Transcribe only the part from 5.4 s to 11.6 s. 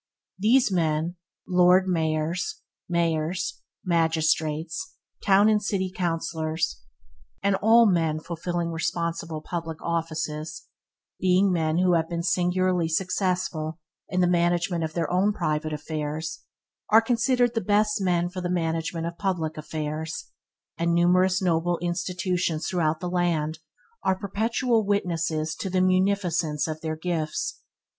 and City Councillors, and all men filling responsible public offices– being